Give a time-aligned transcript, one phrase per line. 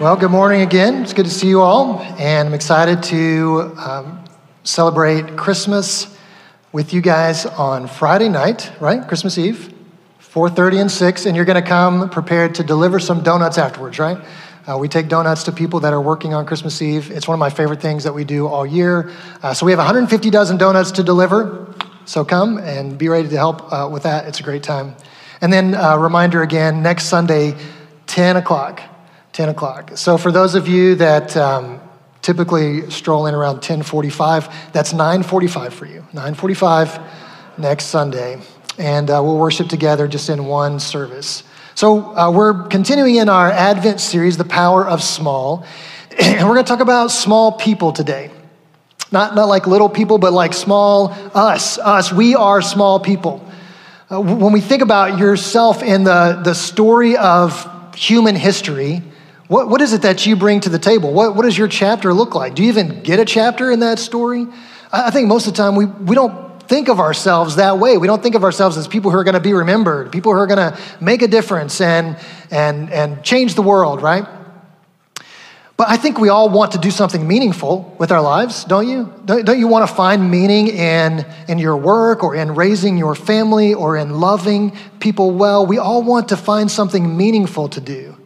[0.00, 1.02] Well, good morning again.
[1.02, 4.24] It's good to see you all, and I'm excited to um,
[4.62, 6.16] celebrate Christmas
[6.70, 9.04] with you guys on Friday night, right?
[9.08, 9.74] Christmas Eve,
[10.20, 14.18] 4:30 and 6, and you're going to come prepared to deliver some donuts afterwards, right?
[14.68, 17.10] Uh, we take donuts to people that are working on Christmas Eve.
[17.10, 19.10] It's one of my favorite things that we do all year.
[19.42, 21.74] Uh, so we have 150 dozen donuts to deliver.
[22.04, 24.28] So come and be ready to help uh, with that.
[24.28, 24.94] It's a great time.
[25.40, 27.56] And then uh, reminder again, next Sunday,
[28.06, 28.80] 10 o'clock.
[29.38, 29.92] 10 o'clock.
[29.94, 31.78] So for those of you that um,
[32.22, 36.04] typically stroll in around 10:45, that's 9:45 for you.
[36.12, 37.00] 9:45
[37.56, 38.40] next Sunday,
[38.78, 41.44] and uh, we'll worship together just in one service.
[41.76, 45.64] So uh, we're continuing in our Advent series, "The Power of Small,"
[46.18, 48.32] and we're going to talk about small people today.
[49.12, 51.78] Not not like little people, but like small us.
[51.78, 52.12] Us.
[52.12, 53.48] We are small people.
[54.10, 59.04] Uh, when we think about yourself in the the story of human history
[59.48, 61.12] what, what is it that you bring to the table?
[61.12, 62.54] What, what does your chapter look like?
[62.54, 64.46] Do you even get a chapter in that story?
[64.92, 67.96] I, I think most of the time we, we don't think of ourselves that way.
[67.96, 70.38] We don't think of ourselves as people who are going to be remembered, people who
[70.38, 72.18] are going to make a difference and,
[72.50, 74.26] and, and change the world, right?
[75.78, 79.14] But I think we all want to do something meaningful with our lives, don't you?
[79.24, 83.14] Don't, don't, you want to find meaning in, in your work or in raising your
[83.14, 85.64] family or in loving people well?
[85.64, 88.17] We all want to find something meaningful to do.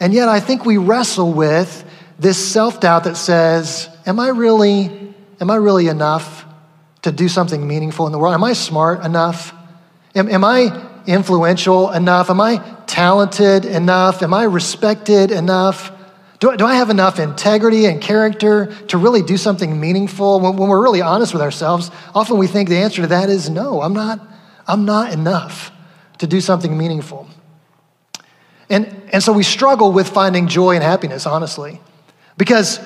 [0.00, 1.84] And yet, I think we wrestle with
[2.18, 6.44] this self doubt that says, Am I really, am I really enough
[7.02, 8.34] to do something meaningful in the world?
[8.34, 9.54] Am I smart enough?
[10.14, 12.30] Am, am I influential enough?
[12.30, 14.22] Am I talented enough?
[14.22, 15.92] Am I respected enough?
[16.38, 20.40] Do, do I have enough integrity and character to really do something meaningful?
[20.40, 23.48] When, when we're really honest with ourselves, often we think the answer to that is
[23.48, 24.20] no, I'm not,
[24.66, 25.72] I'm not enough
[26.18, 27.28] to do something meaningful.
[28.68, 31.80] And, and so we struggle with finding joy and happiness, honestly,
[32.36, 32.80] because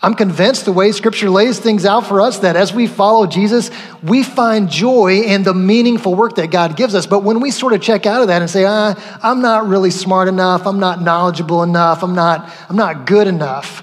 [0.00, 3.70] I'm convinced the way Scripture lays things out for us that as we follow Jesus,
[4.00, 7.06] we find joy in the meaningful work that God gives us.
[7.06, 9.90] But when we sort of check out of that and say, ah, I'm not really
[9.90, 13.82] smart enough, I'm not knowledgeable enough, I'm not, I'm not good enough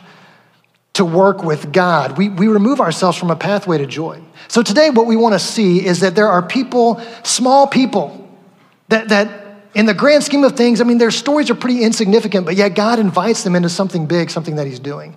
[0.94, 4.22] to work with God, we, we remove ourselves from a pathway to joy.
[4.48, 8.30] So today, what we want to see is that there are people, small people,
[8.88, 9.45] that, that
[9.76, 12.76] in the grand scheme of things, I mean, their stories are pretty insignificant, but yet
[12.76, 15.16] God invites them into something big, something that He's doing.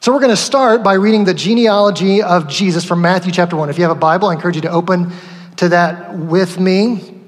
[0.00, 3.68] So we're going to start by reading the genealogy of Jesus from Matthew chapter 1.
[3.68, 5.12] If you have a Bible, I encourage you to open
[5.58, 7.20] to that with me.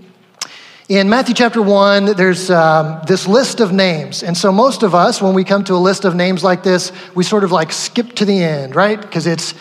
[0.88, 4.22] In Matthew chapter 1, there's um, this list of names.
[4.22, 6.92] And so most of us, when we come to a list of names like this,
[7.14, 9.00] we sort of like skip to the end, right?
[9.00, 9.54] Because it's,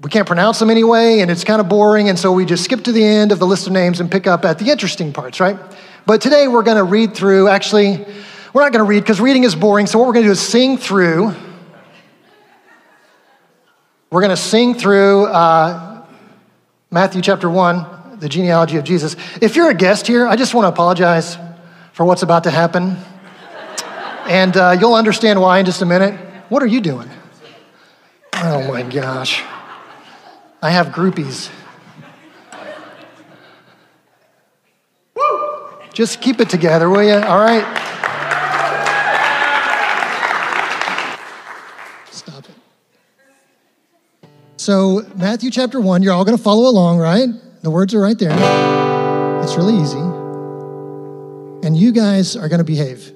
[0.00, 2.08] we can't pronounce them anyway, and it's kind of boring.
[2.08, 4.26] And so we just skip to the end of the list of names and pick
[4.26, 5.58] up at the interesting parts, right?
[6.04, 8.04] But today we're going to read through, actually,
[8.52, 9.86] we're not going to read because reading is boring.
[9.86, 11.32] So what we're going to do is sing through.
[14.10, 16.04] We're going to sing through uh,
[16.90, 19.14] Matthew chapter 1, the genealogy of Jesus.
[19.40, 21.38] If you're a guest here, I just want to apologize
[21.92, 22.96] for what's about to happen.
[24.26, 26.18] and uh, you'll understand why in just a minute.
[26.48, 27.08] What are you doing?
[28.34, 29.42] Oh my gosh.
[30.60, 31.48] I have groupies.
[35.92, 37.14] Just keep it together, will you?
[37.14, 37.64] All right?
[42.10, 42.54] Stop it.
[44.56, 47.28] So, Matthew chapter 1, you're all going to follow along, right?
[47.62, 48.32] The words are right there.
[49.42, 49.98] It's really easy.
[51.66, 53.12] And you guys are going to behave.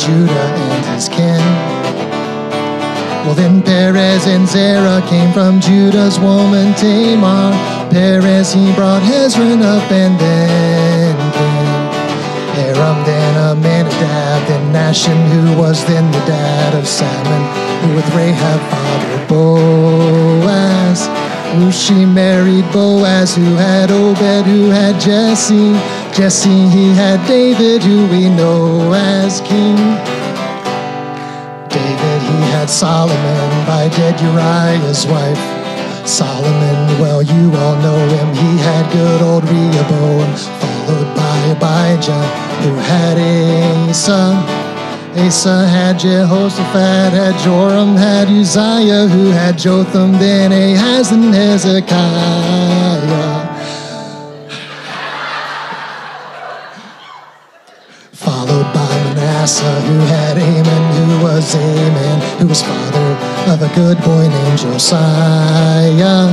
[0.00, 1.44] Judah and his kin.
[3.26, 7.52] Well, then Perez and Zerah came from Judah's woman Tamar.
[7.90, 11.70] Perez, he brought Hezron up and then came.
[12.64, 17.42] Aram, then Amminadab, then Nahshon, who was then the dad of Salmon,
[17.82, 21.08] who with Rahab fathered Boaz.
[21.56, 25.99] Who she married Boaz, who had Obed, who had Jesse.
[26.20, 29.76] Jesse, he had David, who we know as king.
[31.66, 35.40] David, he had Solomon by dead Uriah's wife.
[36.06, 38.28] Solomon, well, you all know him.
[38.34, 42.26] He had good old Rehoboam, followed by Abijah,
[42.64, 43.16] who had
[43.88, 44.36] Asa.
[45.24, 53.29] Asa had Jehoshaphat, had Joram, had Uzziah, who had Jotham, then Ahaz and Hezekiah.
[59.40, 63.16] Manasseh who had Amon, who was Amon, who was father
[63.50, 66.26] of a good boy named Josiah,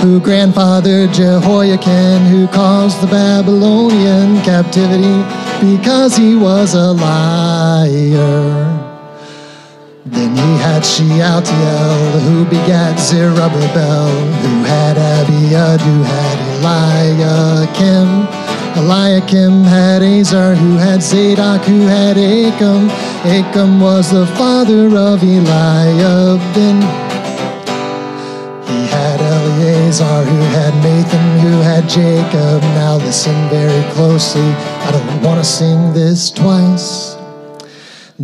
[0.00, 5.20] who grandfathered Jehoiakim, who caused the Babylonian captivity
[5.60, 7.92] because he was a liar.
[10.06, 14.08] Then he had Shealtiel, who begat Zerubbabel,
[14.40, 18.45] who had Abiud, who had Eliakim.
[18.76, 22.90] Eliakim had Azar, who had Zadok, who had Achim.
[23.24, 26.40] Achim was the father of Eliab.
[26.54, 26.82] Then
[28.68, 32.60] he had Eleazar, who had Nathan, who had Jacob.
[32.76, 34.50] Now listen very closely.
[34.86, 37.16] I don't want to sing this twice.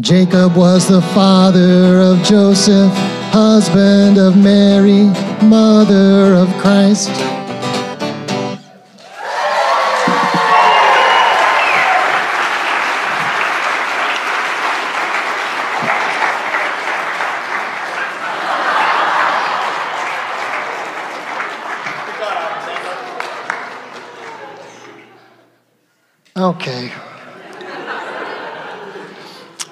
[0.00, 2.92] Jacob was the father of Joseph,
[3.32, 5.04] husband of Mary,
[5.42, 7.08] mother of Christ.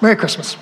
[0.01, 0.57] Merry Christmas.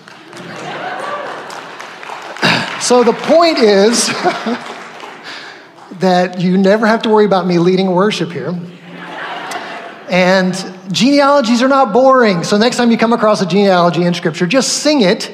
[2.81, 4.07] So the point is
[5.99, 8.57] that you never have to worry about me leading worship here.
[10.09, 10.55] And
[10.91, 12.43] genealogies are not boring.
[12.43, 15.29] So next time you come across a genealogy in Scripture, just sing it,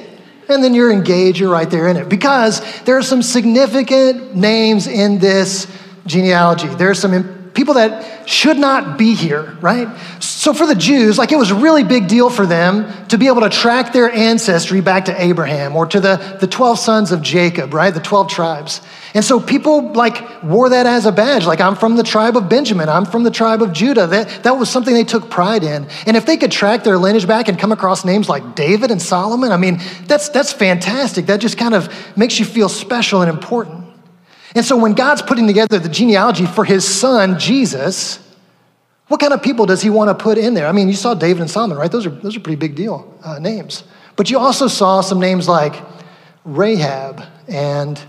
[0.50, 2.10] and then you're engaged, you're right there in it.
[2.10, 5.68] Because there are some significant names in this
[6.06, 6.68] genealogy.
[6.68, 7.14] There are some
[7.56, 9.88] people that should not be here, right?
[10.20, 13.28] So for the Jews, like it was a really big deal for them to be
[13.28, 17.22] able to track their ancestry back to Abraham or to the, the 12 sons of
[17.22, 17.94] Jacob, right?
[17.94, 18.82] The 12 tribes.
[19.14, 21.46] And so people like wore that as a badge.
[21.46, 22.90] Like I'm from the tribe of Benjamin.
[22.90, 24.08] I'm from the tribe of Judah.
[24.08, 25.88] That, that was something they took pride in.
[26.06, 29.02] And if they could track their lineage back and come across names like David and
[29.02, 31.28] Solomon, I mean, that's, that's fantastic.
[31.28, 33.85] That just kind of makes you feel special and important.
[34.56, 38.20] And so when God's putting together the genealogy for his son, Jesus,
[39.08, 40.66] what kind of people does he want to put in there?
[40.66, 41.92] I mean, you saw David and Solomon, right?
[41.92, 43.84] Those are, those are pretty big deal uh, names.
[44.16, 45.76] But you also saw some names like
[46.46, 48.02] Rahab and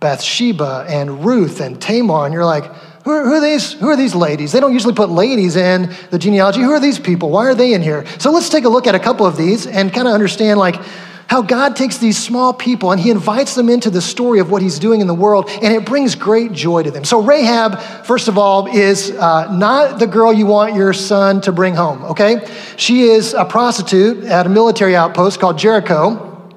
[0.00, 2.64] Bathsheba and Ruth and Tamar, and you're like,
[3.04, 4.52] who are, who are, these, who are these ladies?
[4.52, 6.60] They don't usually put ladies in the genealogy.
[6.60, 7.30] Who are these people?
[7.30, 8.04] Why are they in here?
[8.18, 10.80] So let's take a look at a couple of these and kind of understand like
[11.28, 14.62] how God takes these small people and he invites them into the story of what
[14.62, 17.04] he's doing in the world, and it brings great joy to them.
[17.04, 21.52] So, Rahab, first of all, is uh, not the girl you want your son to
[21.52, 22.46] bring home, okay?
[22.76, 26.52] She is a prostitute at a military outpost called Jericho.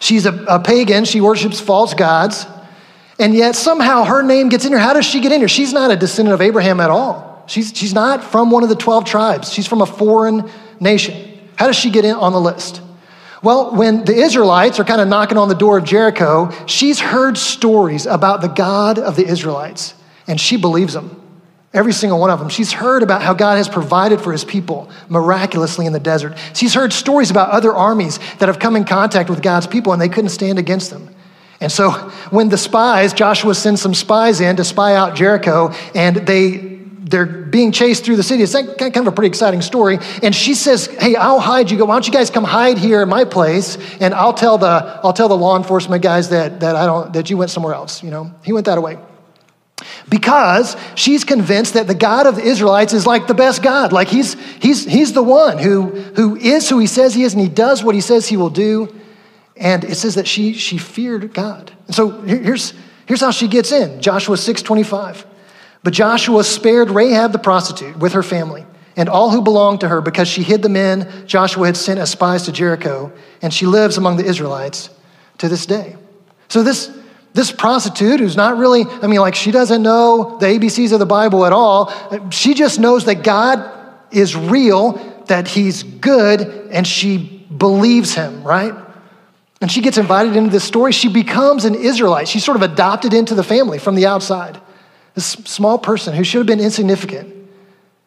[0.00, 2.46] She's a, a pagan, she worships false gods,
[3.18, 4.78] and yet somehow her name gets in here.
[4.78, 5.48] How does she get in here?
[5.48, 7.44] She's not a descendant of Abraham at all.
[7.48, 10.48] She's, she's not from one of the 12 tribes, she's from a foreign
[10.80, 11.38] nation.
[11.56, 12.80] How does she get in on the list?
[13.42, 17.38] Well, when the Israelites are kind of knocking on the door of Jericho, she's heard
[17.38, 19.94] stories about the God of the Israelites,
[20.26, 21.22] and she believes them.
[21.74, 22.48] Every single one of them.
[22.48, 26.36] She's heard about how God has provided for his people miraculously in the desert.
[26.54, 30.00] She's heard stories about other armies that have come in contact with God's people and
[30.00, 31.14] they couldn't stand against them.
[31.60, 31.90] And so
[32.30, 36.77] when the spies, Joshua sends some spies in to spy out Jericho, and they
[37.08, 38.42] they're being chased through the city.
[38.42, 39.98] It's kind of a pretty exciting story.
[40.22, 41.78] And she says, "Hey, I'll hide you.
[41.78, 41.86] Go.
[41.86, 45.12] Why don't you guys come hide here in my place, and I'll tell the I'll
[45.12, 48.02] tell the law enforcement guys that that I don't that you went somewhere else.
[48.02, 48.98] You know, he went that away."
[50.08, 53.92] Because she's convinced that the God of the Israelites is like the best God.
[53.92, 57.42] Like he's, he's, he's the one who, who is who he says he is and
[57.42, 58.92] he does what he says he will do.
[59.56, 61.72] And it says that she, she feared God.
[61.86, 62.72] And so here's,
[63.06, 65.26] here's how she gets in Joshua 6 25.
[65.82, 68.66] But Joshua spared Rahab the prostitute with her family
[68.96, 72.10] and all who belonged to her because she hid the men Joshua had sent as
[72.10, 74.90] spies to Jericho, and she lives among the Israelites
[75.38, 75.96] to this day.
[76.48, 76.90] So this
[77.34, 81.06] this prostitute who's not really, I mean, like she doesn't know the ABCs of the
[81.06, 81.92] Bible at all.
[82.30, 83.70] She just knows that God
[84.10, 84.92] is real,
[85.26, 86.40] that he's good,
[86.72, 88.74] and she believes him, right?
[89.60, 90.90] And she gets invited into this story.
[90.90, 92.26] She becomes an Israelite.
[92.26, 94.60] She's sort of adopted into the family from the outside.
[95.18, 97.34] This small person who should have been insignificant,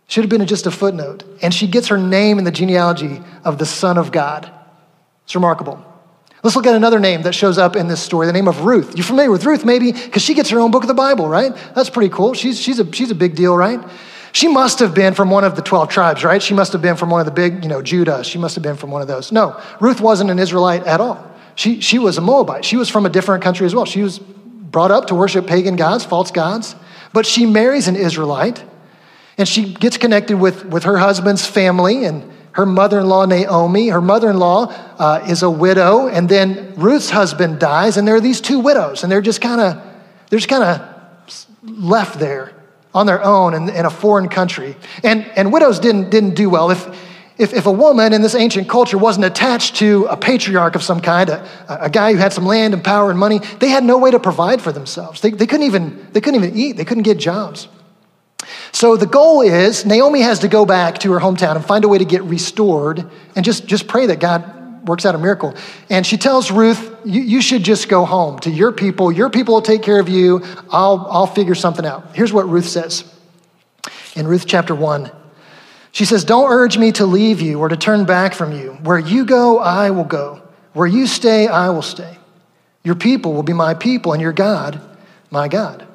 [0.08, 1.25] should have been just a footnote.
[1.41, 4.50] And she gets her name in the genealogy of the Son of God.
[5.25, 5.84] It's remarkable.
[6.41, 8.96] Let's look at another name that shows up in this story, the name of Ruth.
[8.96, 11.53] You're familiar with Ruth, maybe, because she gets her own book of the Bible, right?
[11.75, 12.34] That's pretty cool.
[12.34, 13.82] She's, she's, a, she's a big deal, right?
[14.32, 16.41] She must have been from one of the 12 tribes, right?
[16.41, 18.24] She must have been from one of the big, you know, Judah.
[18.24, 19.34] She must have been from one of those.
[19.34, 21.30] No, Ruth wasn't an Israelite at all.
[21.56, 22.63] She, she was a Moabite.
[22.63, 23.84] She was from a different country as well.
[23.84, 26.74] She was brought up to worship pagan gods, false gods.
[27.13, 28.63] But she marries an Israelite
[29.38, 33.89] and she gets connected with, with her husband's family and her mother in law, Naomi.
[33.89, 34.65] Her mother in law
[35.00, 39.03] uh, is a widow, and then Ruth's husband dies, and there are these two widows,
[39.03, 39.82] and they're just kind of
[40.30, 40.91] they're just kind of
[41.63, 42.53] left there
[42.94, 44.75] on their own in, in, a foreign country.
[45.03, 46.72] And, and widows didn't, didn't do well.
[46.72, 46.88] If,
[47.38, 51.02] if, if a woman in this ancient culture wasn't attached to a patriarch of some
[51.02, 53.98] kind, a, a guy who had some land and power and money, they had no
[53.98, 55.22] way to provide for themselves.
[55.22, 57.68] They, they, couldn't even, they couldn't even eat, they couldn't get jobs.
[58.72, 61.88] So the goal is Naomi has to go back to her hometown and find a
[61.88, 65.54] way to get restored and just, just pray that God works out a miracle.
[65.90, 69.12] And she tells Ruth, you, you should just go home to your people.
[69.12, 70.44] Your people will take care of you.
[70.72, 72.16] I'll, I'll figure something out.
[72.16, 73.04] Here's what Ruth says
[74.16, 75.12] in Ruth chapter 1.
[75.92, 78.74] She says, Don't urge me to leave you or to turn back from you.
[78.84, 80.42] Where you go, I will go.
[80.74, 82.18] Where you stay, I will stay.
[82.84, 84.82] Your people will be my people, and your God,
[85.30, 85.86] my God.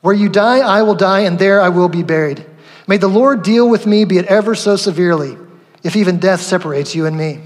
[0.00, 2.44] Where you die, I will die, and there I will be buried.
[2.88, 5.36] May the Lord deal with me, be it ever so severely,
[5.82, 7.40] if even death separates you and me.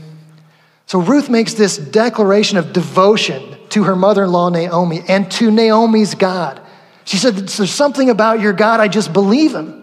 [0.87, 5.51] So Ruth makes this declaration of devotion to her mother in law, Naomi, and to
[5.51, 6.61] Naomi's God.
[7.05, 9.80] She said, There's something about your God, I just believe him.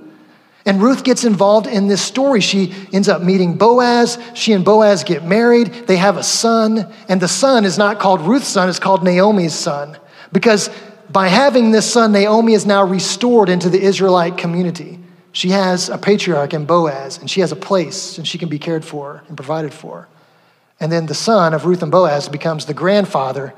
[0.68, 2.42] And Ruth gets involved in this story.
[2.42, 4.20] She ends up meeting Boaz.
[4.34, 5.68] She and Boaz get married.
[5.88, 6.94] They have a son.
[7.08, 9.98] And the son is not called Ruth's son, it's called Naomi's son.
[10.34, 10.70] Because
[11.10, 15.00] by having this son, Naomi is now restored into the Israelite community.
[15.32, 18.60] She has a patriarch in Boaz, and she has a place, and she can be
[18.60, 20.10] cared for and provided for.
[20.82, 23.54] And then the son of Ruth and Boaz becomes the grandfather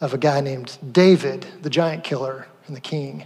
[0.00, 3.24] of a guy named David, the giant killer and the king.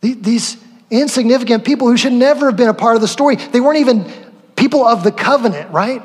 [0.00, 0.56] These
[0.92, 4.10] insignificant people who should never have been a part of the story, they weren't even
[4.54, 6.02] people of the covenant, right?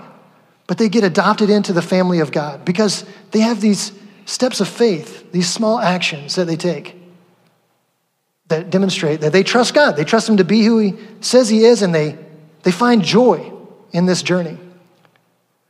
[0.65, 3.91] But they get adopted into the family of God because they have these
[4.25, 6.95] steps of faith, these small actions that they take
[8.47, 9.95] that demonstrate that they trust God.
[9.95, 12.17] They trust Him to be who He says He is, and they,
[12.63, 13.51] they find joy
[13.91, 14.57] in this journey.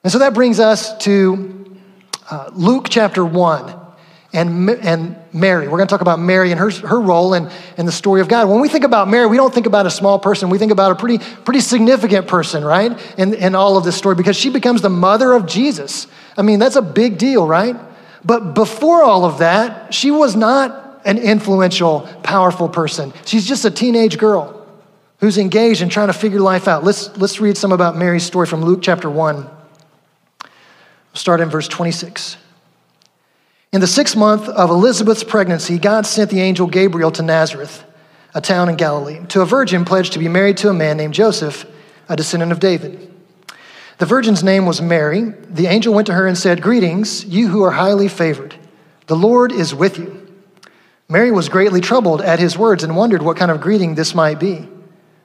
[0.03, 1.77] And so that brings us to
[2.29, 3.75] uh, Luke chapter 1
[4.33, 5.67] and, and Mary.
[5.67, 8.27] We're going to talk about Mary and her, her role in, in the story of
[8.27, 8.50] God.
[8.50, 10.50] When we think about Mary, we don't think about a small person.
[10.50, 13.00] We think about a pretty, pretty significant person, right?
[13.17, 16.08] In, in all of this story because she becomes the mother of Jesus.
[16.36, 17.75] I mean, that's a big deal, right?
[18.24, 23.13] But before all of that, she was not an influential, powerful person.
[23.25, 24.67] She's just a teenage girl
[25.20, 26.84] who's engaged and trying to figure life out.
[26.84, 29.50] Let's, let's read some about Mary's story from Luke chapter 1.
[31.13, 32.38] Start in verse 26.
[33.74, 37.83] In the sixth month of Elizabeth's pregnancy, God sent the angel Gabriel to Nazareth,
[38.33, 41.13] a town in Galilee, to a virgin pledged to be married to a man named
[41.13, 41.65] Joseph,
[42.07, 43.13] a descendant of David.
[43.97, 45.33] The virgin's name was Mary.
[45.50, 48.55] The angel went to her and said, Greetings, you who are highly favored.
[49.07, 50.25] The Lord is with you.
[51.09, 54.39] Mary was greatly troubled at his words and wondered what kind of greeting this might
[54.39, 54.67] be.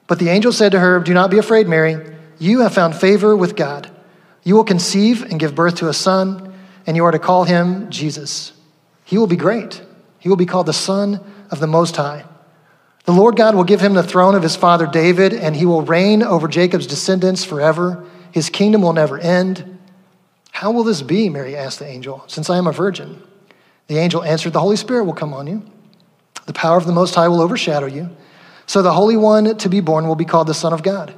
[0.08, 2.16] But the angel said to her, Do not be afraid, Mary.
[2.38, 3.88] You have found favor with God.
[4.42, 6.51] You will conceive and give birth to a son,
[6.87, 8.53] and you are to call him Jesus.
[9.05, 9.83] He will be great.
[10.19, 11.21] He will be called the Son
[11.51, 12.25] of the Most High.
[13.05, 15.83] The Lord God will give him the throne of his father David, and he will
[15.83, 18.05] reign over Jacob's descendants forever.
[18.31, 19.79] His kingdom will never end.
[20.53, 21.29] How will this be?
[21.29, 23.21] Mary asked the angel, since I am a virgin.
[23.89, 25.65] The angel answered, The Holy Spirit will come on you.
[26.47, 28.11] The power of the Most High will overshadow you.
[28.67, 31.15] So the Holy One to be born will be called the Son of God.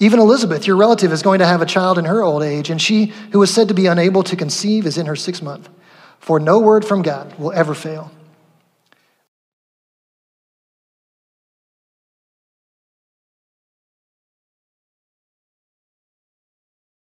[0.00, 2.80] Even Elizabeth, your relative, is going to have a child in her old age, and
[2.80, 5.68] she who was said to be unable to conceive is in her sixth month.
[6.20, 8.12] For no word from God will ever fail.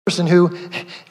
[0.09, 0.47] person who,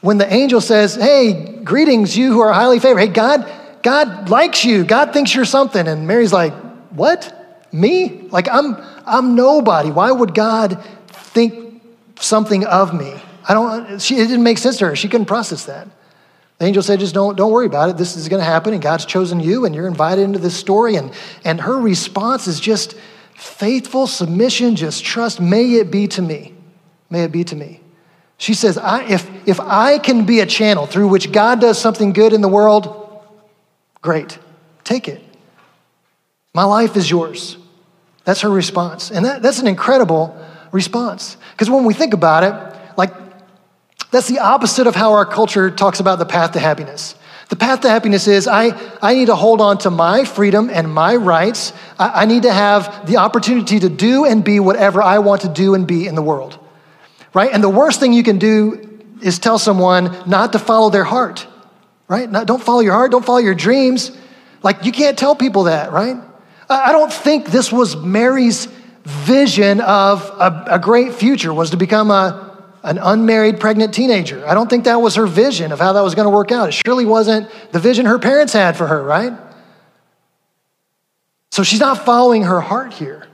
[0.00, 3.48] when the angel says, Hey, greetings, you who are highly favored, hey, God,
[3.84, 5.86] God likes you, God thinks you're something.
[5.86, 6.52] And Mary's like,
[6.90, 7.32] What?
[7.70, 8.22] Me?
[8.32, 9.92] Like, I'm, I'm nobody.
[9.92, 11.67] Why would God think
[12.22, 13.14] something of me?
[13.48, 14.96] I don't, she, it didn't make sense to her.
[14.96, 15.88] She couldn't process that.
[16.58, 17.96] The angel said, just don't, don't worry about it.
[17.96, 20.96] This is going to happen, and God's chosen you, and you're invited into this story.
[20.96, 21.12] And,
[21.44, 22.94] and her response is just
[23.36, 25.40] faithful submission, just trust.
[25.40, 26.54] May it be to me.
[27.10, 27.80] May it be to me.
[28.36, 32.12] She says, I, if, if I can be a channel through which God does something
[32.12, 33.22] good in the world,
[34.02, 34.38] great,
[34.84, 35.22] take it.
[36.54, 37.56] My life is yours.
[38.24, 39.10] That's her response.
[39.10, 40.36] And that, that's an incredible
[40.72, 41.36] response.
[41.52, 43.12] Because when we think about it, like,
[44.10, 47.14] that's the opposite of how our culture talks about the path to happiness.
[47.48, 50.92] The path to happiness is I, I need to hold on to my freedom and
[50.92, 51.72] my rights.
[51.98, 55.48] I, I need to have the opportunity to do and be whatever I want to
[55.48, 56.58] do and be in the world
[57.34, 57.50] right?
[57.52, 61.46] And the worst thing you can do is tell someone not to follow their heart,
[62.06, 62.30] right?
[62.30, 64.16] Not, don't follow your heart, don't follow your dreams.
[64.62, 66.16] Like, you can't tell people that, right?
[66.68, 68.68] I don't think this was Mary's
[69.08, 74.46] vision of a, a great future was to become a, an unmarried pregnant teenager.
[74.46, 76.68] I don't think that was her vision of how that was going to work out.
[76.68, 79.32] It surely wasn't the vision her parents had for her, right?
[81.50, 83.26] So she's not following her heart here.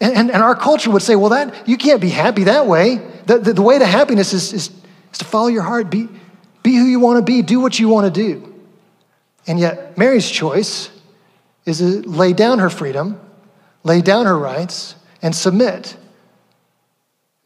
[0.00, 2.96] And, and, and our culture would say, well, that you can't be happy that way.
[3.26, 4.70] The, the, the way to happiness is, is,
[5.12, 6.06] is to follow your heart, be,
[6.62, 8.54] be who you want to be, do what you want to do.
[9.46, 10.90] And yet, Mary's choice
[11.64, 13.18] is to lay down her freedom,
[13.88, 15.96] lay down her rights, and submit.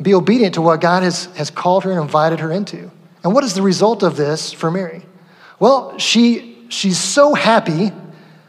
[0.02, 2.90] Be obedient to what God has, has called her and invited her into.
[3.24, 5.02] And what is the result of this for Mary?
[5.60, 7.92] Well, she, she's so happy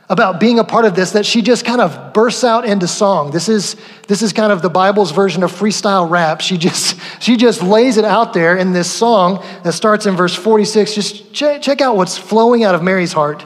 [0.09, 3.31] about being a part of this that she just kind of bursts out into song.
[3.31, 3.75] This is,
[4.07, 6.41] this is kind of the Bible's version of freestyle rap.
[6.41, 10.35] She just, she just lays it out there in this song that starts in verse
[10.35, 10.93] 46.
[10.93, 13.45] Just check, check out what's flowing out of Mary's heart.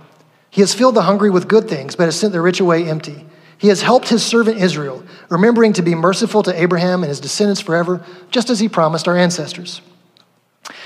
[0.51, 3.25] He has filled the hungry with good things, but has sent the rich away empty.
[3.57, 7.61] He has helped his servant Israel, remembering to be merciful to Abraham and his descendants
[7.61, 9.81] forever, just as he promised our ancestors.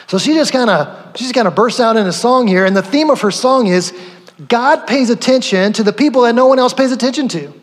[0.07, 2.63] So she just kind of she just kind of bursts out in a song here,
[2.63, 3.93] and the theme of her song is
[4.47, 7.53] God pays attention to the people that no one else pays attention to.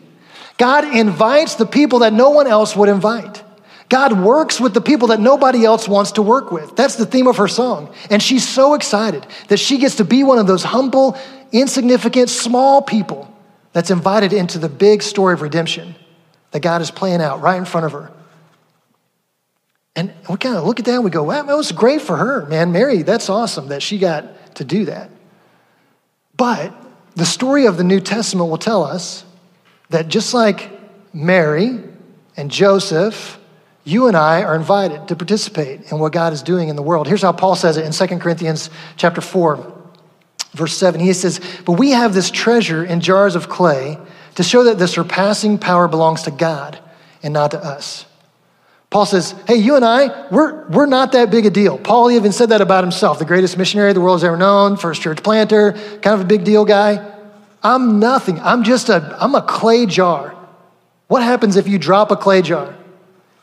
[0.57, 3.43] God invites the people that no one else would invite.
[3.89, 6.75] God works with the people that nobody else wants to work with.
[6.75, 7.93] That's the theme of her song.
[8.09, 11.17] And she's so excited that she gets to be one of those humble,
[11.53, 13.33] insignificant, small people
[13.71, 15.95] that's invited into the big story of redemption
[16.51, 18.11] that God is playing out right in front of her.
[19.95, 22.17] And we kind of look at that and we go, wow, that was great for
[22.17, 22.71] her, man.
[22.71, 25.09] Mary, that's awesome that she got to do that.
[26.35, 26.73] But
[27.15, 29.23] the story of the New Testament will tell us
[29.89, 30.71] that just like
[31.13, 31.79] Mary
[32.35, 33.39] and Joseph,
[33.83, 37.07] you and I are invited to participate in what God is doing in the world.
[37.07, 39.72] Here's how Paul says it in 2 Corinthians chapter 4,
[40.53, 40.99] verse 7.
[40.99, 43.97] He says, But we have this treasure in jars of clay
[44.35, 46.79] to show that the surpassing power belongs to God
[47.21, 48.05] and not to us.
[48.89, 51.77] Paul says, Hey, you and I, we're, we're not that big a deal.
[51.77, 55.01] Paul even said that about himself, the greatest missionary the world has ever known, first
[55.01, 57.11] church planter, kind of a big deal guy.
[57.63, 58.39] I'm nothing.
[58.41, 60.35] I'm just a, I'm a clay jar.
[61.07, 62.75] What happens if you drop a clay jar?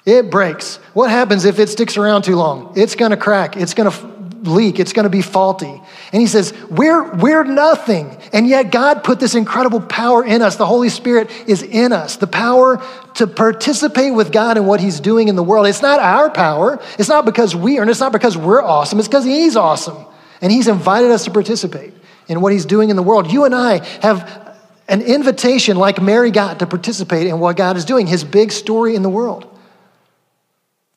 [0.07, 0.77] It breaks.
[0.94, 2.73] What happens if it sticks around too long?
[2.77, 3.57] It's going to crack.
[3.57, 4.10] It's going to
[4.42, 4.81] leak.
[4.81, 5.83] It's going to be faulty.
[6.12, 8.16] And he says, we're, we're nothing.
[8.33, 10.57] And yet God put this incredible power in us.
[10.57, 12.16] The Holy Spirit is in us.
[12.16, 12.83] The power
[13.14, 15.66] to participate with God in what he's doing in the world.
[15.66, 16.81] It's not our power.
[16.98, 18.98] It's not because we are, and it's not because we're awesome.
[18.98, 20.05] It's because he's awesome.
[20.40, 21.92] And he's invited us to participate
[22.29, 23.31] in what he's doing in the world.
[23.31, 24.57] You and I have
[24.88, 28.96] an invitation like Mary got to participate in what God is doing, his big story
[28.96, 29.46] in the world.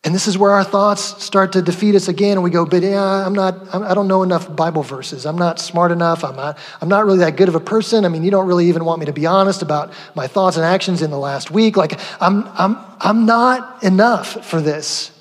[0.05, 2.83] And this is where our thoughts start to defeat us again, and we go, "But
[2.83, 3.73] yeah, I'm not.
[3.73, 5.25] I don't know enough Bible verses.
[5.25, 6.25] I'm not smart enough.
[6.25, 6.57] I'm not.
[6.81, 8.03] I'm not really that good of a person.
[8.03, 10.65] I mean, you don't really even want me to be honest about my thoughts and
[10.65, 11.77] actions in the last week.
[11.77, 12.49] Like, I'm.
[12.57, 12.77] I'm.
[12.99, 15.11] I'm not enough for this."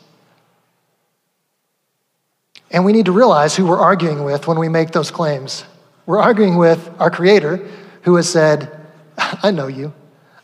[2.73, 5.63] And we need to realize who we're arguing with when we make those claims.
[6.07, 7.65] We're arguing with our Creator,
[8.03, 8.69] who has said,
[9.17, 9.93] "I know you.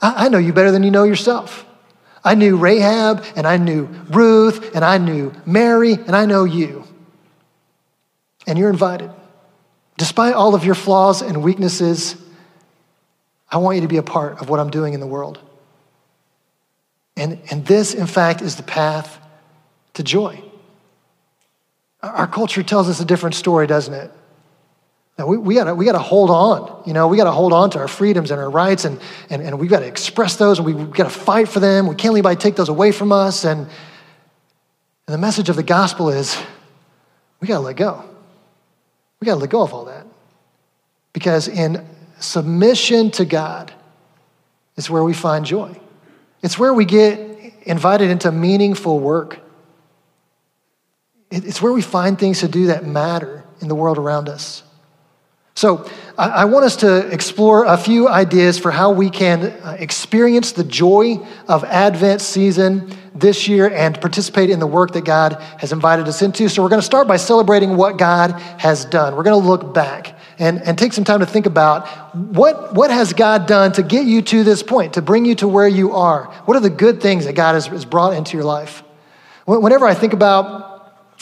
[0.01, 1.65] I know you better than you know yourself."
[2.29, 6.85] I knew Rahab, and I knew Ruth, and I knew Mary, and I know you.
[8.47, 9.11] And you're invited.
[9.97, 12.17] Despite all of your flaws and weaknesses,
[13.51, 15.41] I want you to be a part of what I'm doing in the world.
[17.17, 19.19] And, and this, in fact, is the path
[19.95, 20.43] to joy.
[22.03, 24.11] Our culture tells us a different story, doesn't it?
[25.19, 27.81] Now, we, we gotta, we gotta hold on, you know, we gotta hold on to
[27.81, 30.85] our freedoms and our rights and, and, and we gotta express those and we, we
[30.85, 31.89] gotta fight for them.
[31.89, 33.45] We can't let anybody take those away from us.
[33.45, 36.41] And, and the message of the gospel is
[37.41, 38.05] we gotta let go.
[39.21, 40.07] We gotta let go of all that.
[41.13, 41.85] Because in
[42.21, 43.73] submission to God
[44.77, 45.77] is where we find joy.
[46.43, 47.19] It's where we get
[47.63, 49.41] invited into meaningful work.
[51.33, 54.63] It's where we find things to do that matter in the world around us.
[55.59, 60.53] So, I want us to explore a few ideas for how we can uh, experience
[60.53, 61.17] the joy
[61.49, 66.23] of Advent season this year and participate in the work that God has invited us
[66.23, 66.49] into.
[66.49, 69.17] So, we're going to start by celebrating what God has done.
[69.17, 72.93] We're going to look back and, and take some time to think about what, what
[72.93, 75.91] has God done to get you to this point, to bring you to where you
[75.97, 76.27] are?
[76.45, 78.85] What are the good things that God has, has brought into your life?
[79.45, 80.68] Whenever I think about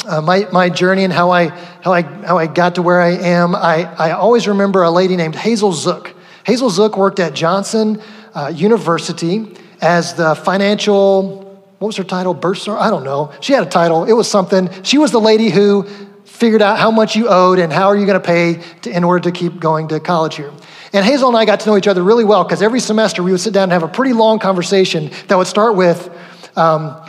[0.04, 3.10] uh, my, my journey and how I, how, I, how I got to where I
[3.10, 6.14] am, I, I always remember a lady named Hazel Zook.
[6.44, 8.00] Hazel Zook worked at Johnson
[8.34, 11.44] uh, University as the financial,
[11.78, 12.34] what was her title?
[12.34, 12.76] Bursar?
[12.76, 13.32] I don't know.
[13.40, 14.04] She had a title.
[14.04, 14.70] It was something.
[14.82, 15.86] She was the lady who
[16.24, 19.30] figured out how much you owed and how are you going to pay in order
[19.30, 20.52] to keep going to college here.
[20.92, 23.30] And Hazel and I got to know each other really well because every semester we
[23.30, 26.10] would sit down and have a pretty long conversation that would start with,
[26.56, 27.02] um,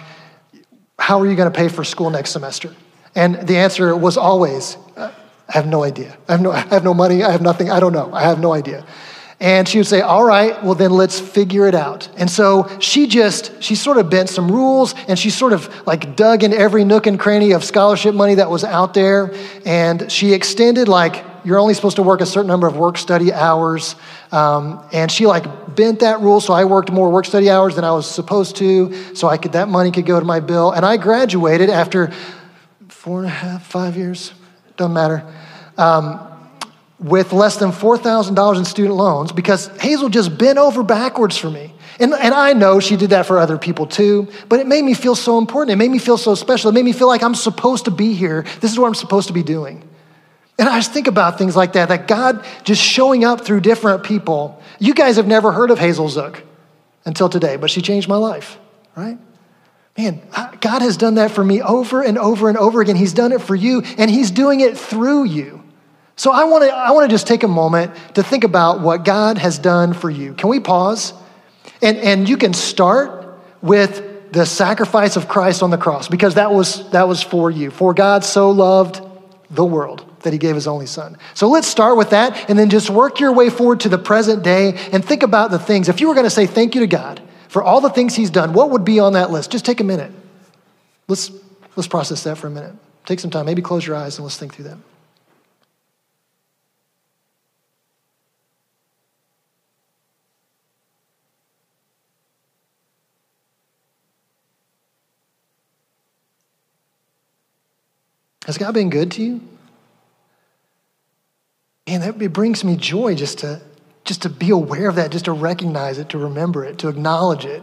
[1.00, 2.76] How are you going to pay for school next semester?
[3.16, 5.12] And the answer was always, uh,
[5.48, 6.18] I have no idea.
[6.28, 7.24] I have no, I have no money.
[7.24, 7.72] I have nothing.
[7.72, 8.14] I don't know.
[8.14, 8.86] I have no idea.
[9.40, 12.10] And she would say, All right, well, then let's figure it out.
[12.18, 16.16] And so she just, she sort of bent some rules and she sort of like
[16.16, 19.34] dug in every nook and cranny of scholarship money that was out there.
[19.64, 23.32] And she extended, like, you're only supposed to work a certain number of work study
[23.32, 23.96] hours.
[24.32, 26.42] Um, and she like bent that rule.
[26.42, 29.16] So I worked more work study hours than I was supposed to.
[29.16, 30.72] So I could, that money could go to my bill.
[30.72, 32.12] And I graduated after
[32.90, 34.34] four and a half, five years,
[34.76, 35.24] doesn't matter.
[35.78, 36.20] Um,
[37.00, 41.74] with less than $4,000 in student loans because Hazel just bent over backwards for me.
[42.00, 44.94] And, and I know she did that for other people too, but it made me
[44.94, 45.72] feel so important.
[45.72, 46.70] It made me feel so special.
[46.70, 48.44] It made me feel like I'm supposed to be here.
[48.62, 49.88] This is what I'm supposed to be doing.
[50.60, 54.04] And I just think about things like that, that God just showing up through different
[54.04, 54.62] people.
[54.80, 56.44] You guys have never heard of Hazel Zook
[57.06, 58.58] until today, but she changed my life,
[58.96, 59.20] right?
[59.98, 60.22] Man,
[60.62, 62.96] God has done that for me over and over and over again.
[62.96, 65.64] He's done it for you, and He's doing it through you.
[66.18, 69.06] So I want to I want to just take a moment to think about what
[69.06, 70.34] God has done for you.
[70.34, 71.14] Can we pause?
[71.82, 76.52] And and you can start with the sacrifice of Christ on the cross because that
[76.52, 77.70] was that was for you.
[77.70, 79.00] For God so loved
[79.52, 81.18] the world that he gave his only son.
[81.36, 84.44] So let's start with that and then just work your way forward to the present
[84.44, 85.88] day and think about the things.
[85.88, 88.32] If you were going to say thank you to God for all the things he's
[88.32, 89.52] done, what would be on that list?
[89.52, 90.12] Just take a minute.
[91.08, 91.32] Let's
[91.76, 92.74] let's process that for a minute.
[93.06, 93.46] Take some time.
[93.46, 94.78] Maybe close your eyes and let's think through that.
[108.48, 109.42] Has God been good to you?
[111.86, 113.62] Man, that, brings me joy just to,
[114.06, 117.46] just to be aware of that, just to recognize it, to remember it, to acknowledge
[117.46, 117.62] it.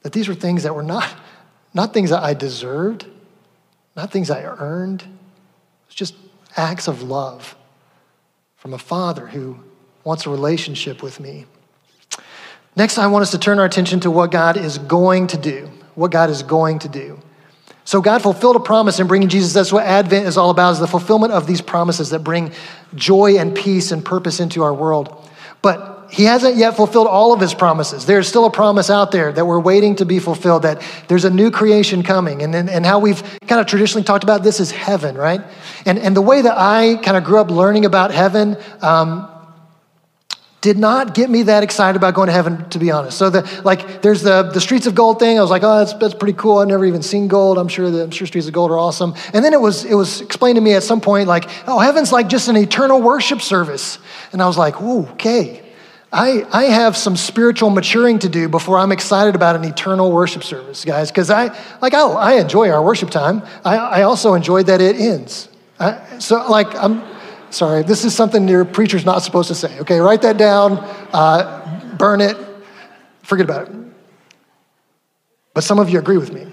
[0.00, 1.06] That these were things that were not,
[1.74, 3.06] not things that I deserved,
[3.94, 5.04] not things I earned.
[5.86, 6.14] It's just
[6.56, 7.54] acts of love
[8.56, 9.58] from a father who
[10.02, 11.44] wants a relationship with me.
[12.74, 15.70] Next, I want us to turn our attention to what God is going to do.
[15.94, 17.20] What God is going to do.
[17.90, 19.52] So God fulfilled a promise in bringing Jesus.
[19.52, 22.52] That's what Advent is all about, is the fulfillment of these promises that bring
[22.94, 25.28] joy and peace and purpose into our world.
[25.60, 28.06] But he hasn't yet fulfilled all of his promises.
[28.06, 31.30] There's still a promise out there that we're waiting to be fulfilled, that there's a
[31.30, 32.42] new creation coming.
[32.42, 35.40] And, and, and how we've kind of traditionally talked about this is heaven, right?
[35.84, 39.28] And, and the way that I kind of grew up learning about heaven, um,
[40.60, 43.16] did not get me that excited about going to heaven, to be honest.
[43.16, 45.38] So the like, there's the the streets of gold thing.
[45.38, 46.58] I was like, oh, that's, that's pretty cool.
[46.58, 47.56] I've never even seen gold.
[47.56, 49.14] I'm sure the I'm sure streets of gold are awesome.
[49.32, 52.12] And then it was it was explained to me at some point, like, oh, heaven's
[52.12, 53.98] like just an eternal worship service.
[54.32, 55.62] And I was like, okay.
[56.12, 60.42] I, I have some spiritual maturing to do before I'm excited about an eternal worship
[60.42, 63.42] service, guys, because I like I, I enjoy our worship time.
[63.64, 65.48] I, I also enjoy that it ends.
[65.78, 67.02] I, so like I'm
[67.50, 69.78] Sorry, this is something your preacher's not supposed to say.
[69.80, 70.78] Okay, write that down,
[71.12, 72.36] uh, burn it,
[73.22, 73.74] forget about it.
[75.52, 76.46] But some of you agree with me.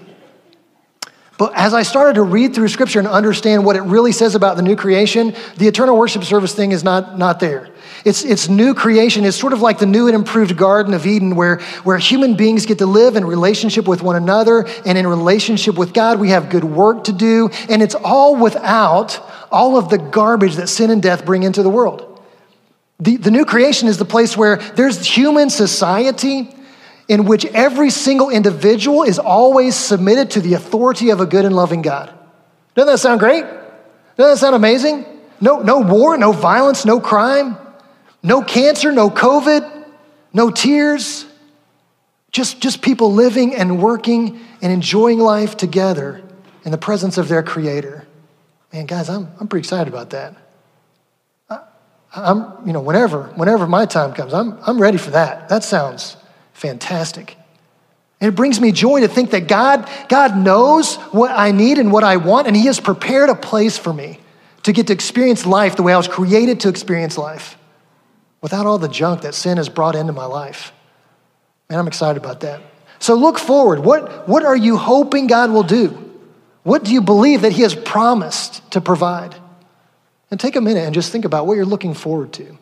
[1.38, 4.56] But as I started to read through scripture and understand what it really says about
[4.56, 7.70] the new creation, the eternal worship service thing is not, not there.
[8.04, 9.24] It's, it's new creation.
[9.24, 12.66] It's sort of like the new and improved Garden of Eden, where, where human beings
[12.66, 16.18] get to live in relationship with one another and in relationship with God.
[16.18, 19.20] We have good work to do, and it's all without
[19.52, 22.20] all of the garbage that sin and death bring into the world.
[22.98, 26.52] The, the new creation is the place where there's human society
[27.08, 31.56] in which every single individual is always submitted to the authority of a good and
[31.56, 32.12] loving God.
[32.74, 33.42] Doesn't that sound great?
[33.42, 35.06] Doesn't that sound amazing?
[35.40, 37.56] No, no war, no violence, no crime,
[38.22, 39.86] no cancer, no COVID,
[40.34, 41.24] no tears.
[42.30, 46.22] Just, just people living and working and enjoying life together
[46.64, 48.06] in the presence of their Creator.
[48.70, 50.36] Man, guys, I'm, I'm pretty excited about that.
[51.48, 51.60] I,
[52.14, 55.48] I'm, you know, whenever, whenever my time comes, I'm, I'm ready for that.
[55.48, 56.18] That sounds
[56.58, 57.36] fantastic.
[58.20, 61.92] And it brings me joy to think that God, God knows what I need and
[61.92, 64.18] what I want, and He has prepared a place for me
[64.64, 67.56] to get to experience life the way I was created to experience life
[68.40, 70.72] without all the junk that sin has brought into my life.
[71.70, 72.60] Man, I'm excited about that.
[72.98, 73.80] So look forward.
[73.80, 76.04] What, what are you hoping God will do?
[76.64, 79.36] What do you believe that He has promised to provide?
[80.30, 82.58] And take a minute and just think about what you're looking forward to.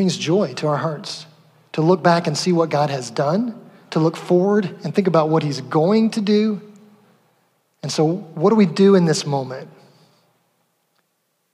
[0.00, 1.26] Brings joy to our hearts
[1.72, 3.54] to look back and see what God has done,
[3.90, 6.62] to look forward and think about what He's going to do.
[7.82, 9.68] And so, what do we do in this moment?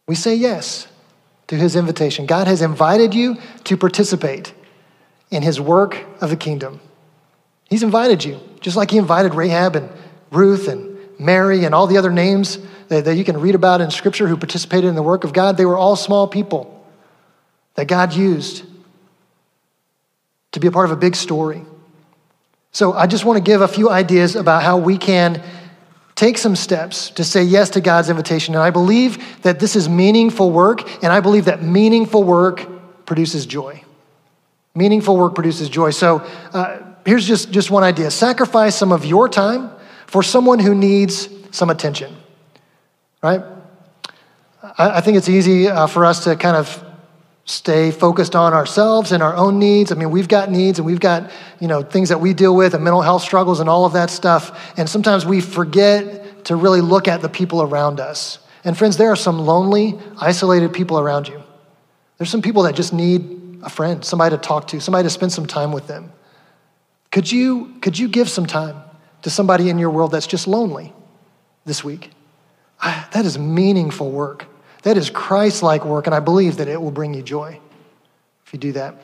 [0.07, 0.87] We say yes
[1.49, 2.25] to His invitation.
[2.25, 4.55] God has invited you to participate
[5.33, 6.81] in His work of the kingdom.
[7.69, 9.91] He's invited you, just like He invited Rahab and
[10.31, 13.91] Ruth and Mary and all the other names that, that you can read about in
[13.91, 15.57] Scripture who participated in the work of God.
[15.57, 16.76] They were all small people
[17.77, 18.65] that God used
[20.53, 21.63] to be a part of a big story.
[22.73, 25.43] So I just want to give a few ideas about how we can
[26.15, 28.55] take some steps to say yes to God's invitation.
[28.55, 32.67] And I believe that this is meaningful work, and I believe that meaningful work
[33.07, 33.83] produces joy.
[34.75, 35.91] Meaningful work produces joy.
[35.91, 36.19] So
[36.53, 39.71] uh, here's just, just one idea sacrifice some of your time
[40.07, 42.15] for someone who needs some attention,
[43.23, 43.43] right?
[44.79, 46.83] I, think it's easy uh, for us to kind of
[47.47, 49.93] stay focused on ourselves and our own needs.
[49.93, 51.31] I mean, we've got needs and we've got,
[51.61, 54.11] you know, things that we deal with and mental health struggles and all of that
[54.11, 54.75] stuff.
[54.77, 58.41] And sometimes we forget to really look at the people around us.
[58.65, 61.41] And friends, there are some lonely, isolated people around you.
[62.19, 65.33] There's some people that just need a friend, somebody to talk to, somebody to spend
[65.33, 66.13] some time with them.
[67.13, 68.77] Could you, could you give some time
[69.23, 70.93] to somebody in your world that's just lonely
[71.65, 72.11] this week?
[72.81, 74.47] I, that is meaningful work.
[74.87, 77.59] That is Christ like work, and I believe that it will bring you joy
[78.47, 78.95] if you do that.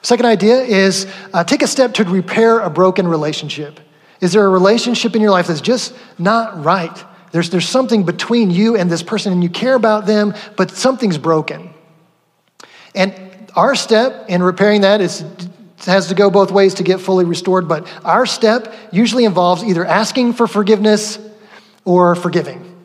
[0.00, 3.78] Second idea is uh, take a step to repair a broken relationship.
[4.22, 7.04] Is there a relationship in your life that's just not right?
[7.30, 11.18] There's, there's something between you and this person, and you care about them, but something's
[11.18, 11.74] broken.
[12.94, 13.14] And
[13.54, 15.26] our step in repairing that is
[15.84, 19.84] has to go both ways to get fully restored, but our step usually involves either
[19.84, 21.18] asking for forgiveness
[21.84, 22.77] or forgiving.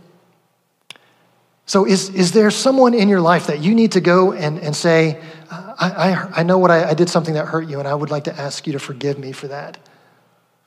[1.66, 4.76] So, is, is there someone in your life that you need to go and, and
[4.76, 7.96] say, I, I, I know what I, I did something that hurt you, and I
[7.96, 9.78] would like to ask you to forgive me for that?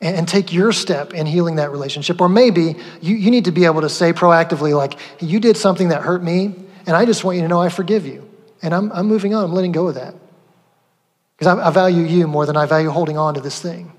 [0.00, 2.20] And, and take your step in healing that relationship.
[2.20, 5.88] Or maybe you, you need to be able to say proactively, like, you did something
[5.88, 6.54] that hurt me,
[6.86, 8.28] and I just want you to know I forgive you.
[8.62, 10.14] And I'm, I'm moving on, I'm letting go of that.
[11.36, 13.92] Because I, I value you more than I value holding on to this thing.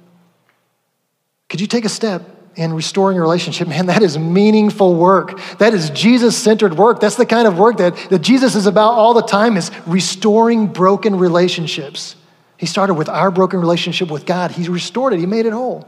[1.48, 2.24] Could you take a step
[2.58, 5.40] in restoring a relationship, man, that is meaningful work.
[5.60, 7.00] That is Jesus centered work.
[7.00, 10.68] That's the kind of work that, that Jesus is about all the time is restoring
[10.68, 12.16] broken relationships.
[12.58, 14.50] He started with our broken relationship with God.
[14.52, 15.20] He restored it.
[15.20, 15.88] He made it whole.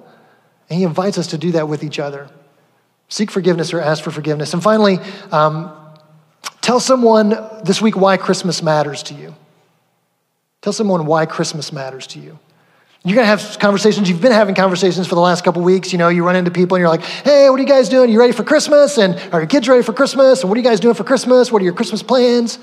[0.70, 2.30] And he invites us to do that with each other.
[3.08, 4.54] Seek forgiveness or ask for forgiveness.
[4.54, 5.00] And finally,
[5.32, 5.76] um,
[6.62, 7.30] tell someone
[7.64, 9.36] this week why Christmas matters to you.
[10.62, 12.38] Tell someone why Christmas matters to you.
[13.06, 14.10] You're going to have conversations.
[14.10, 15.94] You've been having conversations for the last couple weeks.
[15.94, 18.10] You know, you run into people and you're like, hey, what are you guys doing?
[18.10, 18.98] You ready for Christmas?
[18.98, 20.42] And are your kids ready for Christmas?
[20.42, 21.50] And what are you guys doing for Christmas?
[21.50, 22.60] What are your Christmas plans?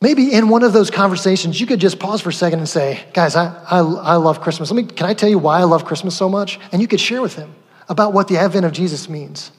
[0.00, 3.04] Maybe in one of those conversations, you could just pause for a second and say,
[3.12, 4.70] guys, I, I, I love Christmas.
[4.70, 6.58] Let me, can I tell you why I love Christmas so much?
[6.72, 7.54] And you could share with him
[7.88, 9.50] about what the advent of Jesus means.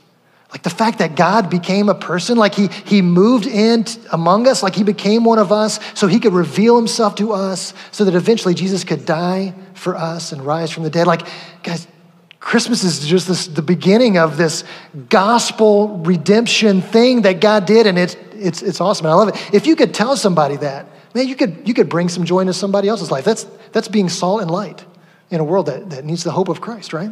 [0.51, 4.63] Like the fact that God became a person, like he, he moved in among us,
[4.63, 8.15] like he became one of us, so he could reveal himself to us, so that
[8.15, 11.05] eventually Jesus could die for us and rise from the dead.
[11.05, 11.27] Like,
[11.63, 11.86] guys,
[12.39, 14.63] Christmas is just this, the beginning of this
[15.10, 19.05] gospel redemption thing that God did, and it's, it's, it's awesome.
[19.05, 19.53] And I love it.
[19.53, 22.53] If you could tell somebody that, man, you could, you could bring some joy into
[22.53, 23.25] somebody else's life.
[23.25, 24.86] That's, that's being salt and light
[25.29, 27.12] in a world that, that needs the hope of Christ, right?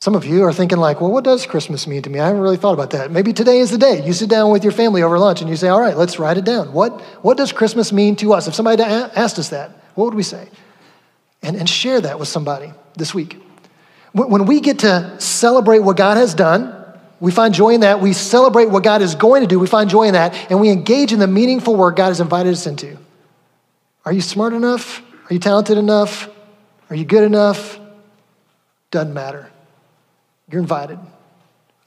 [0.00, 2.20] Some of you are thinking, like, well, what does Christmas mean to me?
[2.20, 3.10] I haven't really thought about that.
[3.10, 4.02] Maybe today is the day.
[4.02, 6.38] You sit down with your family over lunch and you say, all right, let's write
[6.38, 6.72] it down.
[6.72, 8.48] What, what does Christmas mean to us?
[8.48, 10.48] If somebody asked us that, what would we say?
[11.42, 13.42] And, and share that with somebody this week.
[14.12, 16.74] When we get to celebrate what God has done,
[17.20, 18.00] we find joy in that.
[18.00, 19.58] We celebrate what God is going to do.
[19.60, 20.34] We find joy in that.
[20.50, 22.96] And we engage in the meaningful work God has invited us into.
[24.06, 25.02] Are you smart enough?
[25.28, 26.30] Are you talented enough?
[26.88, 27.78] Are you good enough?
[28.90, 29.50] Doesn't matter.
[30.50, 30.98] You're invited.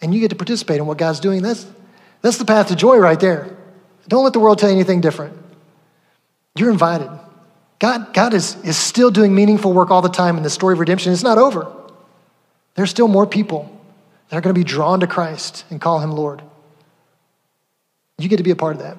[0.02, 1.42] And you get to participate in what God's doing.
[1.42, 1.66] That's,
[2.22, 3.56] that's the path to joy right there.
[4.08, 5.38] Don't let the world tell you anything different.
[6.56, 7.10] You're invited.
[7.80, 10.80] God, God is, is still doing meaningful work all the time in the story of
[10.80, 11.12] redemption.
[11.12, 11.72] It's not over.
[12.76, 13.70] There's still more people
[14.30, 16.42] that are going to be drawn to Christ and call him Lord.
[18.18, 18.98] You get to be a part of that.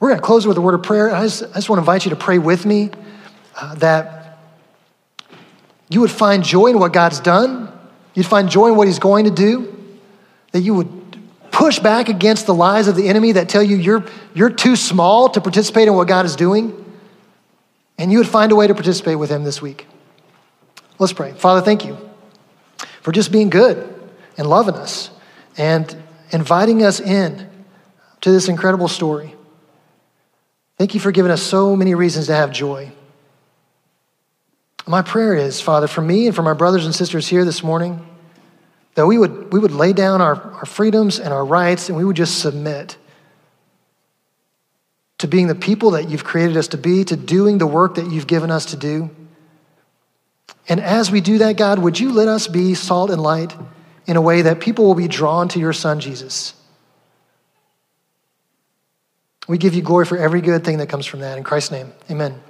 [0.00, 1.14] We're going to close with a word of prayer.
[1.14, 2.90] I just, I just want to invite you to pray with me
[3.54, 4.38] uh, that
[5.88, 7.71] you would find joy in what God's done
[8.14, 9.76] You'd find joy in what He's going to do,
[10.52, 11.18] that you would
[11.50, 15.28] push back against the lies of the enemy that tell you you're, you're too small
[15.30, 16.84] to participate in what God is doing,
[17.98, 19.86] and you would find a way to participate with Him this week.
[20.98, 21.32] Let's pray.
[21.32, 21.98] Father, thank you
[23.00, 23.88] for just being good
[24.38, 25.10] and loving us
[25.56, 25.94] and
[26.30, 27.48] inviting us in
[28.22, 29.34] to this incredible story.
[30.78, 32.92] Thank you for giving us so many reasons to have joy.
[34.86, 38.04] My prayer is, Father, for me and for my brothers and sisters here this morning,
[38.94, 42.04] that we would, we would lay down our, our freedoms and our rights and we
[42.04, 42.96] would just submit
[45.18, 48.10] to being the people that you've created us to be, to doing the work that
[48.10, 49.08] you've given us to do.
[50.68, 53.54] And as we do that, God, would you let us be salt and light
[54.06, 56.54] in a way that people will be drawn to your Son, Jesus?
[59.46, 61.38] We give you glory for every good thing that comes from that.
[61.38, 62.40] In Christ's name, amen.